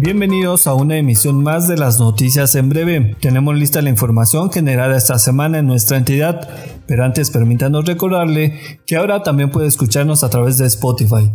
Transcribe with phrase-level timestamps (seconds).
[0.00, 3.16] Bienvenidos a una emisión más de las noticias en breve.
[3.20, 6.48] Tenemos lista la información generada esta semana en nuestra entidad,
[6.86, 11.32] pero antes permítanos recordarle que ahora también puede escucharnos a través de Spotify.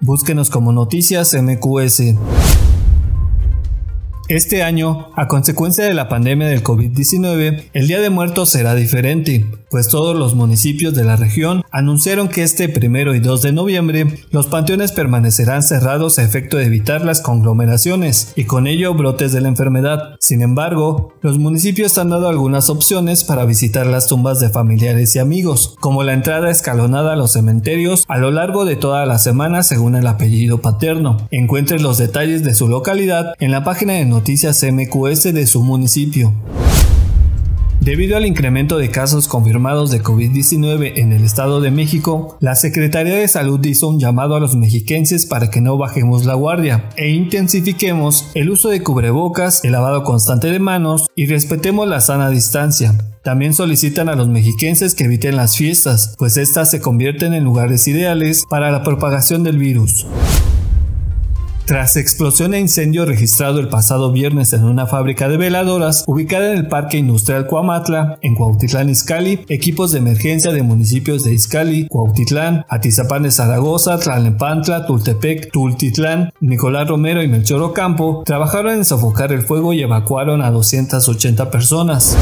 [0.00, 2.14] Búsquenos como Noticias MQS.
[4.28, 9.44] Este año, a consecuencia de la pandemia del COVID-19, el Día de Muertos será diferente,
[9.70, 14.06] pues todos los municipios de la región anunciaron que este primero y 2 de noviembre
[14.30, 19.40] los panteones permanecerán cerrados a efecto de evitar las conglomeraciones y con ello brotes de
[19.40, 20.16] la enfermedad.
[20.20, 25.18] Sin embargo, los municipios han dado algunas opciones para visitar las tumbas de familiares y
[25.18, 29.62] amigos, como la entrada escalonada a los cementerios a lo largo de toda la semana
[29.62, 31.16] según el apellido paterno.
[31.30, 36.34] Encuentre los detalles de su localidad en la página de noticias MQS de su municipio.
[37.88, 43.14] Debido al incremento de casos confirmados de COVID-19 en el Estado de México, la Secretaría
[43.14, 47.08] de Salud hizo un llamado a los mexiquenses para que no bajemos la guardia e
[47.08, 52.92] intensifiquemos el uso de cubrebocas, el lavado constante de manos y respetemos la sana distancia.
[53.24, 57.88] También solicitan a los mexiquenses que eviten las fiestas, pues estas se convierten en lugares
[57.88, 60.06] ideales para la propagación del virus.
[61.68, 66.56] Tras explosión e incendio registrado el pasado viernes en una fábrica de veladoras ubicada en
[66.56, 72.64] el Parque Industrial Cuamatla, en Cuautitlán, Izcalli, equipos de emergencia de municipios de Izcalli, Cuautitlán,
[72.70, 79.42] Atizapán de Zaragoza, Tlalnepantla, Tultepec, Tultitlán, Nicolás Romero y Melchor Ocampo trabajaron en sofocar el
[79.42, 82.16] fuego y evacuaron a 280 personas.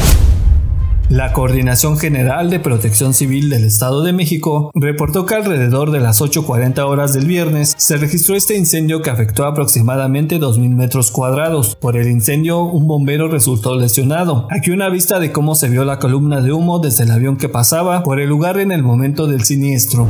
[1.09, 6.19] La Coordinación General de Protección Civil del Estado de México reportó que alrededor de las
[6.19, 11.77] 8.40 horas del viernes se registró este incendio que afectó aproximadamente 2.000 metros cuadrados.
[11.77, 14.49] Por el incendio, un bombero resultó lesionado.
[14.51, 17.47] Aquí una vista de cómo se vio la columna de humo desde el avión que
[17.47, 20.09] pasaba por el lugar en el momento del siniestro.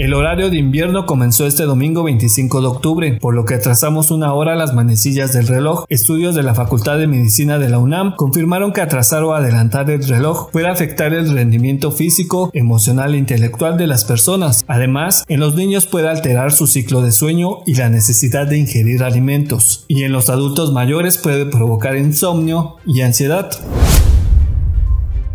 [0.00, 4.32] El horario de invierno comenzó este domingo 25 de octubre, por lo que atrasamos una
[4.32, 5.84] hora las manecillas del reloj.
[5.90, 10.02] Estudios de la Facultad de Medicina de la UNAM confirmaron que atrasar o adelantar el
[10.02, 14.64] reloj puede afectar el rendimiento físico, emocional e intelectual de las personas.
[14.68, 19.02] Además, en los niños puede alterar su ciclo de sueño y la necesidad de ingerir
[19.02, 19.84] alimentos.
[19.86, 23.50] Y en los adultos mayores puede provocar insomnio y ansiedad.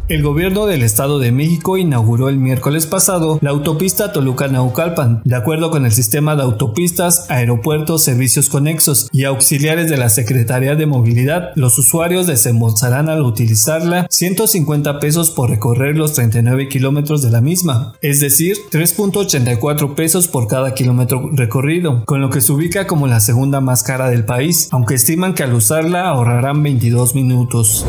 [0.07, 5.21] El gobierno del Estado de México inauguró el miércoles pasado la autopista Toluca-Naucalpan.
[5.23, 10.75] De acuerdo con el sistema de autopistas, aeropuertos, servicios conexos y auxiliares de la Secretaría
[10.75, 17.31] de Movilidad, los usuarios desembolsarán al utilizarla 150 pesos por recorrer los 39 kilómetros de
[17.31, 22.85] la misma, es decir, 3.84 pesos por cada kilómetro recorrido, con lo que se ubica
[22.85, 27.83] como la segunda más cara del país, aunque estiman que al usarla ahorrarán 22 minutos.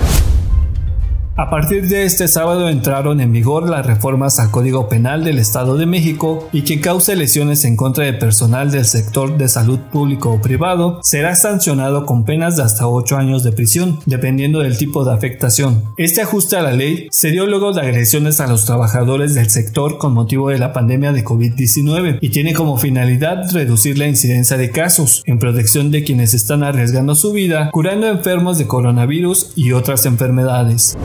[1.38, 5.76] A partir de este sábado entraron en vigor las reformas al Código Penal del Estado
[5.76, 10.32] de México y quien cause lesiones en contra de personal del sector de salud público
[10.32, 15.04] o privado será sancionado con penas de hasta 8 años de prisión, dependiendo del tipo
[15.04, 15.84] de afectación.
[15.98, 19.98] Este ajuste a la ley se dio luego de agresiones a los trabajadores del sector
[19.98, 24.70] con motivo de la pandemia de COVID-19 y tiene como finalidad reducir la incidencia de
[24.70, 30.06] casos en protección de quienes están arriesgando su vida, curando enfermos de coronavirus y otras
[30.06, 30.96] enfermedades.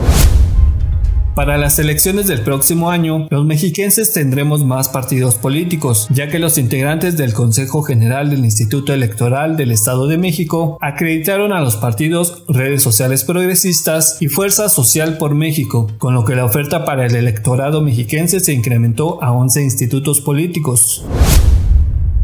[1.34, 6.58] Para las elecciones del próximo año, los mexiquenses tendremos más partidos políticos, ya que los
[6.58, 12.44] integrantes del Consejo General del Instituto Electoral del Estado de México acreditaron a los partidos
[12.48, 17.16] Redes Sociales Progresistas y Fuerza Social por México, con lo que la oferta para el
[17.16, 21.02] electorado mexiquense se incrementó a 11 institutos políticos.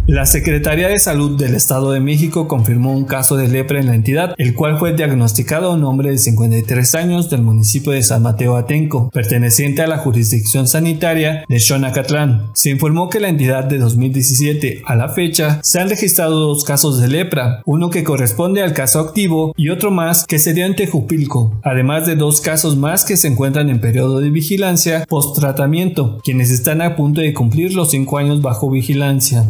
[0.09, 3.95] La Secretaría de Salud del Estado de México confirmó un caso de lepra en la
[3.95, 8.23] entidad, el cual fue diagnosticado a un hombre de 53 años del municipio de San
[8.23, 12.47] Mateo Atenco, perteneciente a la jurisdicción sanitaria de Xonacatlán.
[12.55, 17.03] Se informó que la entidad de 2017 a la fecha se han registrado dos casos
[17.03, 21.61] de lepra, uno que corresponde al caso activo y otro más que sería en Tejupilco,
[21.63, 26.51] además de dos casos más que se encuentran en periodo de vigilancia post tratamiento, quienes
[26.51, 29.45] están a punto de cumplir los 5 años bajo vigilancia.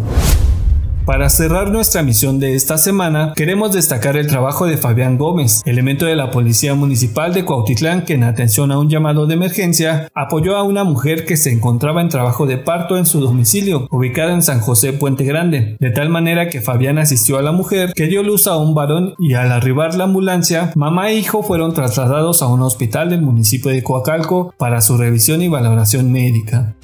[1.09, 6.05] Para cerrar nuestra misión de esta semana, queremos destacar el trabajo de Fabián Gómez, elemento
[6.05, 10.55] de la Policía Municipal de Cuautitlán que en atención a un llamado de emergencia apoyó
[10.55, 14.43] a una mujer que se encontraba en trabajo de parto en su domicilio, ubicado en
[14.43, 18.23] San José Puente Grande, de tal manera que Fabián asistió a la mujer que dio
[18.23, 22.49] luz a un varón y al arribar la ambulancia, mamá e hijo fueron trasladados a
[22.49, 26.75] un hospital del municipio de Coacalco para su revisión y valoración médica.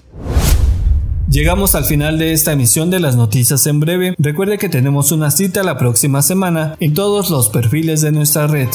[1.34, 4.14] Llegamos al final de esta emisión de las noticias en breve.
[4.18, 8.68] Recuerde que tenemos una cita la próxima semana en todos los perfiles de nuestra red.